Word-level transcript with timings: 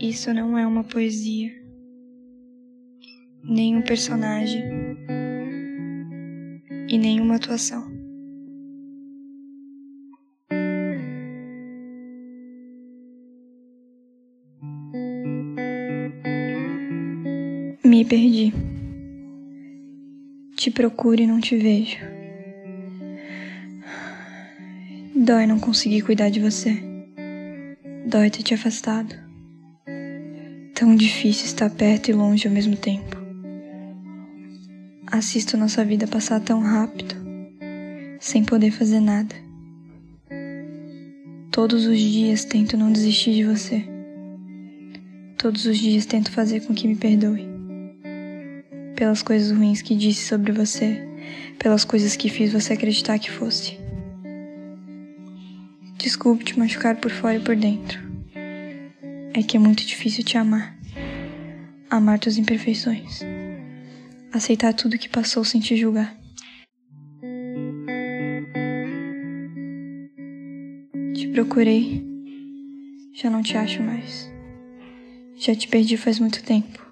Isso 0.00 0.32
não 0.32 0.56
é 0.56 0.66
uma 0.66 0.82
poesia, 0.82 1.52
nem 3.44 3.76
um 3.76 3.82
personagem 3.82 4.62
e 6.88 6.96
nenhuma 6.96 7.36
atuação. 7.36 7.86
Me 17.84 18.06
perdi. 18.06 18.54
Te 20.56 20.70
procuro 20.70 21.20
e 21.20 21.26
não 21.26 21.40
te 21.40 21.58
vejo. 21.58 22.17
Dói 25.20 25.48
não 25.48 25.58
conseguir 25.58 26.02
cuidar 26.02 26.30
de 26.30 26.38
você. 26.38 26.80
Dói 28.06 28.30
ter 28.30 28.44
te 28.44 28.54
afastado. 28.54 29.16
Tão 30.72 30.94
difícil 30.94 31.46
estar 31.46 31.68
perto 31.70 32.08
e 32.08 32.14
longe 32.14 32.46
ao 32.46 32.54
mesmo 32.54 32.76
tempo. 32.76 33.16
Assisto 35.08 35.56
nossa 35.56 35.84
vida 35.84 36.06
passar 36.06 36.38
tão 36.40 36.60
rápido, 36.60 37.16
sem 38.20 38.44
poder 38.44 38.70
fazer 38.70 39.00
nada. 39.00 39.34
Todos 41.50 41.84
os 41.86 41.98
dias 41.98 42.44
tento 42.44 42.76
não 42.76 42.92
desistir 42.92 43.34
de 43.34 43.42
você. 43.42 43.84
Todos 45.36 45.66
os 45.66 45.78
dias 45.78 46.06
tento 46.06 46.30
fazer 46.30 46.60
com 46.60 46.72
que 46.72 46.86
me 46.86 46.94
perdoe. 46.94 47.44
Pelas 48.94 49.20
coisas 49.20 49.50
ruins 49.50 49.82
que 49.82 49.96
disse 49.96 50.28
sobre 50.28 50.52
você, 50.52 51.02
pelas 51.58 51.84
coisas 51.84 52.14
que 52.14 52.28
fiz 52.28 52.52
você 52.52 52.74
acreditar 52.74 53.18
que 53.18 53.32
fosse. 53.32 53.87
Desculpe 55.98 56.44
te 56.44 56.58
machucar 56.58 56.96
por 56.96 57.10
fora 57.10 57.36
e 57.36 57.40
por 57.40 57.56
dentro. 57.56 58.00
É 59.34 59.42
que 59.42 59.56
é 59.56 59.60
muito 59.60 59.84
difícil 59.84 60.24
te 60.24 60.38
amar. 60.38 60.74
Amar 61.90 62.18
tuas 62.18 62.38
imperfeições 62.38 63.20
aceitar 64.32 64.72
tudo 64.74 64.98
que 64.98 65.08
passou 65.08 65.44
sem 65.44 65.60
te 65.60 65.76
julgar. 65.76 66.16
Te 71.14 71.28
procurei, 71.28 72.04
já 73.14 73.28
não 73.30 73.42
te 73.42 73.56
acho 73.56 73.82
mais. 73.82 74.30
Já 75.36 75.54
te 75.54 75.68
perdi 75.68 75.96
faz 75.96 76.18
muito 76.18 76.42
tempo. 76.42 76.86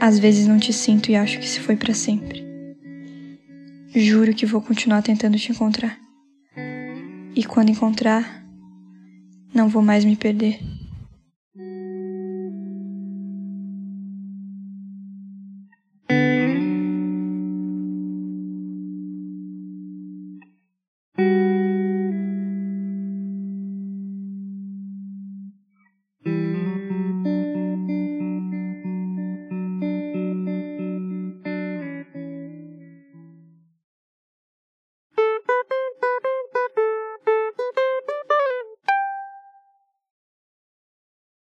Às 0.00 0.18
vezes 0.18 0.46
não 0.46 0.58
te 0.58 0.72
sinto 0.72 1.10
e 1.10 1.16
acho 1.16 1.38
que 1.38 1.48
se 1.48 1.60
foi 1.60 1.76
para 1.76 1.94
sempre. 1.94 2.46
Juro 3.94 4.34
que 4.34 4.46
vou 4.46 4.60
continuar 4.60 5.02
tentando 5.02 5.38
te 5.38 5.50
encontrar. 5.50 5.98
E 7.38 7.44
quando 7.44 7.68
encontrar, 7.68 8.44
não 9.54 9.68
vou 9.68 9.80
mais 9.80 10.04
me 10.04 10.16
perder. 10.16 10.58